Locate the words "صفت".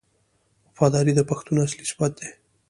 1.91-2.11